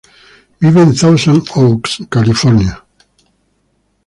[0.61, 2.83] Vive en Thousand Oaks, California.